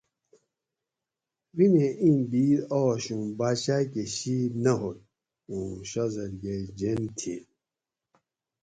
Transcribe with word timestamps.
غم 1.55 1.73
اِیں 2.01 2.21
بِیدیں 2.31 2.61
آش 2.81 3.03
اوں 3.13 3.25
باچا 3.37 3.77
کہ 3.91 4.03
شِید 4.15 4.51
نہ 4.63 4.73
ہوگ 4.79 4.97
اُوں 5.49 5.67
شازادگے 5.89 6.57
جین 6.77 7.01
تھی 7.17 7.33